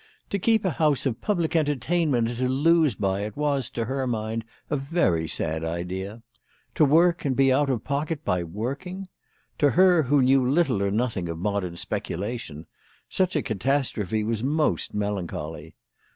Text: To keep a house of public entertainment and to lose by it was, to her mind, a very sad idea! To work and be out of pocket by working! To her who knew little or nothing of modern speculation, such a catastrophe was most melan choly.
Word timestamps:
To 0.31 0.39
keep 0.39 0.65
a 0.65 0.71
house 0.71 1.05
of 1.05 1.21
public 1.21 1.55
entertainment 1.55 2.27
and 2.27 2.37
to 2.39 2.49
lose 2.49 2.95
by 2.95 3.21
it 3.21 3.37
was, 3.37 3.69
to 3.69 3.85
her 3.85 4.07
mind, 4.07 4.43
a 4.71 4.75
very 4.75 5.27
sad 5.27 5.63
idea! 5.63 6.23
To 6.73 6.85
work 6.85 7.23
and 7.23 7.35
be 7.35 7.53
out 7.53 7.69
of 7.69 7.83
pocket 7.83 8.25
by 8.25 8.43
working! 8.43 9.07
To 9.59 9.69
her 9.69 10.01
who 10.01 10.23
knew 10.23 10.43
little 10.43 10.81
or 10.81 10.89
nothing 10.89 11.29
of 11.29 11.37
modern 11.37 11.77
speculation, 11.77 12.65
such 13.09 13.35
a 13.35 13.43
catastrophe 13.43 14.23
was 14.23 14.43
most 14.43 14.95
melan 14.95 15.27
choly. 15.27 15.75